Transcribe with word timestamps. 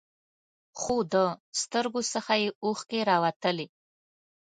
خو 0.79 0.95
د 1.13 1.15
سترګو 1.61 2.01
څخه 2.13 2.33
یې 2.41 2.49
اوښکې 2.65 2.99
راوتلې. 3.11 3.67